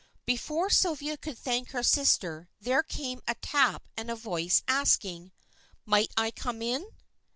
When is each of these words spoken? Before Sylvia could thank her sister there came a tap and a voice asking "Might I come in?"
Before 0.25 0.71
Sylvia 0.71 1.15
could 1.15 1.37
thank 1.37 1.69
her 1.73 1.83
sister 1.83 2.49
there 2.59 2.81
came 2.81 3.21
a 3.27 3.35
tap 3.35 3.83
and 3.95 4.09
a 4.09 4.15
voice 4.15 4.63
asking 4.67 5.31
"Might 5.85 6.11
I 6.17 6.31
come 6.31 6.63
in?" 6.63 6.87